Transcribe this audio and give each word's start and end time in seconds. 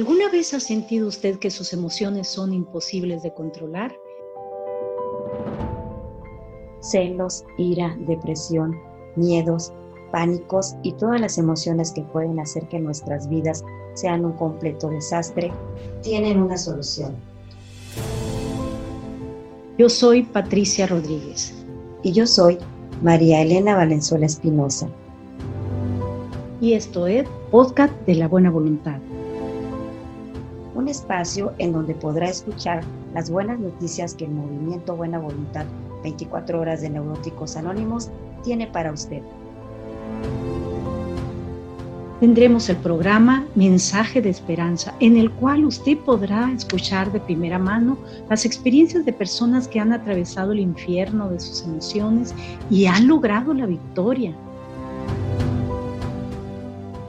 ¿Alguna 0.00 0.30
vez 0.30 0.54
ha 0.54 0.60
sentido 0.60 1.08
usted 1.08 1.38
que 1.38 1.50
sus 1.50 1.74
emociones 1.74 2.26
son 2.26 2.54
imposibles 2.54 3.22
de 3.22 3.34
controlar? 3.34 3.94
Celos, 6.80 7.44
ira, 7.58 7.94
depresión, 8.08 8.80
miedos, 9.14 9.74
pánicos 10.10 10.74
y 10.82 10.92
todas 10.92 11.20
las 11.20 11.36
emociones 11.36 11.90
que 11.90 12.00
pueden 12.00 12.40
hacer 12.40 12.66
que 12.68 12.80
nuestras 12.80 13.28
vidas 13.28 13.62
sean 13.92 14.24
un 14.24 14.32
completo 14.32 14.88
desastre, 14.88 15.52
tienen 16.00 16.40
una 16.40 16.56
solución. 16.56 17.14
Yo 19.76 19.90
soy 19.90 20.22
Patricia 20.22 20.86
Rodríguez. 20.86 21.52
Y 22.02 22.12
yo 22.12 22.26
soy 22.26 22.56
María 23.02 23.42
Elena 23.42 23.76
Valenzuela 23.76 24.24
Espinosa. 24.24 24.88
Y 26.58 26.72
esto 26.72 27.06
es 27.06 27.28
Podcast 27.50 27.92
de 28.06 28.14
la 28.14 28.28
Buena 28.28 28.50
Voluntad. 28.50 28.98
Un 30.80 30.88
espacio 30.88 31.52
en 31.58 31.74
donde 31.74 31.94
podrá 31.94 32.30
escuchar 32.30 32.82
las 33.12 33.28
buenas 33.28 33.60
noticias 33.60 34.14
que 34.14 34.24
el 34.24 34.30
movimiento 34.30 34.96
Buena 34.96 35.18
Voluntad 35.18 35.66
24 36.02 36.58
horas 36.58 36.80
de 36.80 36.88
Neuróticos 36.88 37.54
Anónimos 37.58 38.08
tiene 38.42 38.66
para 38.66 38.90
usted. 38.90 39.20
Tendremos 42.20 42.70
el 42.70 42.76
programa 42.76 43.44
Mensaje 43.54 44.22
de 44.22 44.30
Esperanza, 44.30 44.94
en 45.00 45.18
el 45.18 45.30
cual 45.32 45.66
usted 45.66 45.98
podrá 45.98 46.50
escuchar 46.50 47.12
de 47.12 47.20
primera 47.20 47.58
mano 47.58 47.98
las 48.30 48.46
experiencias 48.46 49.04
de 49.04 49.12
personas 49.12 49.68
que 49.68 49.80
han 49.80 49.92
atravesado 49.92 50.52
el 50.52 50.60
infierno 50.60 51.28
de 51.28 51.40
sus 51.40 51.62
emociones 51.62 52.34
y 52.70 52.86
han 52.86 53.06
logrado 53.06 53.52
la 53.52 53.66
victoria. 53.66 54.34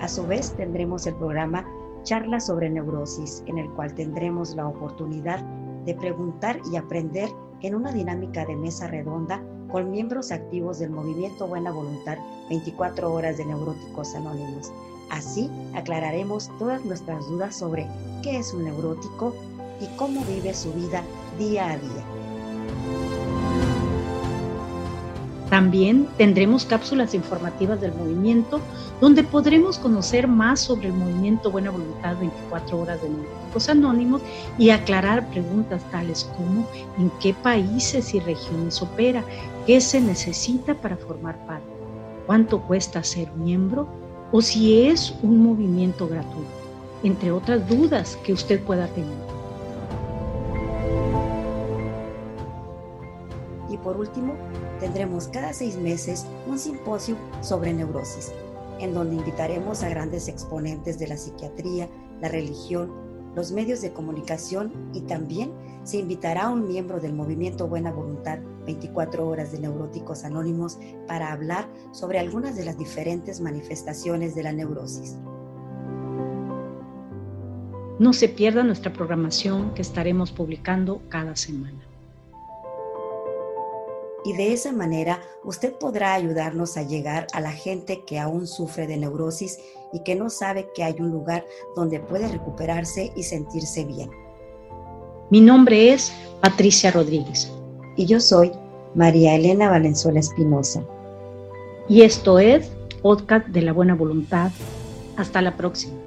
A 0.00 0.06
su 0.06 0.24
vez, 0.24 0.52
tendremos 0.52 1.04
el 1.08 1.16
programa 1.16 1.66
Charla 2.06 2.38
sobre 2.38 2.70
Neurosis, 2.70 3.42
en 3.46 3.58
el 3.58 3.68
cual 3.72 3.92
tendremos 3.92 4.54
la 4.54 4.68
oportunidad 4.68 5.40
de 5.84 5.92
preguntar 5.96 6.60
y 6.72 6.76
aprender 6.76 7.28
en 7.62 7.74
una 7.74 7.90
dinámica 7.90 8.46
de 8.46 8.54
mesa 8.54 8.86
redonda 8.86 9.42
con 9.72 9.90
miembros 9.90 10.30
activos 10.30 10.78
del 10.78 10.90
movimiento 10.90 11.48
Buena 11.48 11.72
Voluntad 11.72 12.16
24 12.48 13.12
horas 13.12 13.38
de 13.38 13.46
Neuróticos 13.46 14.14
Anónimos 14.14 14.70
Así 15.10 15.50
aclararemos 15.74 16.48
todas 16.60 16.84
nuestras 16.84 17.26
dudas 17.26 17.56
sobre 17.56 17.88
qué 18.22 18.38
es 18.38 18.54
un 18.54 18.64
neurótico 18.64 19.34
y 19.80 19.86
cómo 19.96 20.24
vive 20.26 20.54
su 20.54 20.72
vida 20.74 21.02
día 21.40 21.72
a 21.72 21.76
día. 21.76 22.35
También 25.50 26.08
tendremos 26.16 26.64
cápsulas 26.64 27.14
informativas 27.14 27.80
del 27.80 27.94
movimiento 27.94 28.60
donde 29.00 29.22
podremos 29.22 29.78
conocer 29.78 30.26
más 30.26 30.60
sobre 30.60 30.88
el 30.88 30.92
movimiento 30.92 31.52
Buena 31.52 31.70
Voluntad 31.70 32.16
24 32.18 32.78
horas 32.78 33.00
de 33.00 33.10
Neuróticos 33.10 33.68
Anónimos 33.68 34.22
y 34.58 34.70
aclarar 34.70 35.28
preguntas 35.30 35.82
tales 35.92 36.28
como 36.36 36.66
en 36.98 37.10
qué 37.20 37.32
países 37.32 38.12
y 38.14 38.20
regiones 38.20 38.82
opera, 38.82 39.22
qué 39.66 39.80
se 39.80 40.00
necesita 40.00 40.74
para 40.74 40.96
formar 40.96 41.36
parte, 41.46 41.66
cuánto 42.26 42.62
cuesta 42.62 43.04
ser 43.04 43.30
miembro 43.32 43.86
o 44.32 44.42
si 44.42 44.88
es 44.88 45.14
un 45.22 45.38
movimiento 45.38 46.08
gratuito, 46.08 46.50
entre 47.04 47.30
otras 47.30 47.68
dudas 47.68 48.18
que 48.24 48.32
usted 48.32 48.60
pueda 48.62 48.88
tener. 48.88 49.35
Y 53.68 53.76
por 53.78 53.96
último, 53.96 54.34
tendremos 54.80 55.28
cada 55.28 55.52
seis 55.52 55.76
meses 55.76 56.26
un 56.46 56.58
simposio 56.58 57.16
sobre 57.40 57.72
neurosis, 57.72 58.32
en 58.78 58.94
donde 58.94 59.16
invitaremos 59.16 59.82
a 59.82 59.88
grandes 59.88 60.28
exponentes 60.28 60.98
de 60.98 61.08
la 61.08 61.16
psiquiatría, 61.16 61.88
la 62.20 62.28
religión, 62.28 62.92
los 63.34 63.52
medios 63.52 63.82
de 63.82 63.92
comunicación 63.92 64.72
y 64.94 65.02
también 65.02 65.52
se 65.84 65.98
invitará 65.98 66.44
a 66.44 66.50
un 66.50 66.66
miembro 66.66 67.00
del 67.00 67.12
movimiento 67.12 67.68
Buena 67.68 67.92
Voluntad 67.92 68.38
24 68.64 69.28
horas 69.28 69.52
de 69.52 69.60
Neuróticos 69.60 70.24
Anónimos 70.24 70.78
para 71.06 71.32
hablar 71.32 71.68
sobre 71.92 72.18
algunas 72.18 72.56
de 72.56 72.64
las 72.64 72.78
diferentes 72.78 73.40
manifestaciones 73.40 74.34
de 74.34 74.42
la 74.42 74.52
neurosis. 74.52 75.16
No 77.98 78.12
se 78.12 78.28
pierda 78.28 78.62
nuestra 78.62 78.92
programación 78.92 79.72
que 79.74 79.82
estaremos 79.82 80.32
publicando 80.32 81.02
cada 81.08 81.36
semana. 81.36 81.86
Y 84.26 84.32
de 84.32 84.52
esa 84.52 84.72
manera 84.72 85.20
usted 85.44 85.72
podrá 85.74 86.14
ayudarnos 86.14 86.76
a 86.76 86.82
llegar 86.82 87.28
a 87.32 87.40
la 87.40 87.52
gente 87.52 88.02
que 88.04 88.18
aún 88.18 88.48
sufre 88.48 88.88
de 88.88 88.96
neurosis 88.96 89.60
y 89.92 90.00
que 90.00 90.16
no 90.16 90.30
sabe 90.30 90.68
que 90.74 90.82
hay 90.82 90.96
un 90.98 91.12
lugar 91.12 91.46
donde 91.76 92.00
puede 92.00 92.26
recuperarse 92.26 93.12
y 93.14 93.22
sentirse 93.22 93.84
bien. 93.84 94.10
Mi 95.30 95.40
nombre 95.40 95.92
es 95.92 96.12
Patricia 96.40 96.90
Rodríguez. 96.90 97.52
Y 97.94 98.06
yo 98.06 98.18
soy 98.18 98.50
María 98.96 99.36
Elena 99.36 99.70
Valenzuela 99.70 100.18
Espinosa. 100.18 100.82
Y 101.88 102.02
esto 102.02 102.40
es 102.40 102.68
Podcast 103.02 103.46
de 103.46 103.62
la 103.62 103.72
Buena 103.72 103.94
Voluntad. 103.94 104.50
Hasta 105.16 105.40
la 105.40 105.56
próxima. 105.56 106.05